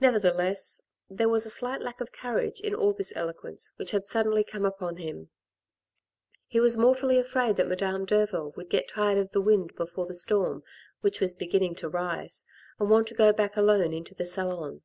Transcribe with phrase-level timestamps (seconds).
[0.00, 4.44] Nevertheless, there was a slight lack of courage in all this eloquence which had suddenly
[4.44, 5.30] come upon him.
[6.46, 10.12] He was mortally afraid that Madame Derville would get tired of the wind before the
[10.14, 10.62] storm,
[11.00, 12.44] which was beginning to rise,
[12.78, 14.82] and want to go back alone into the salon.